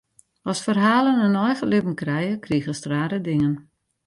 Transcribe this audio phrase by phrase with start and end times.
[0.51, 3.55] As ferhalen in eigen libben krije, krigest rare dingen.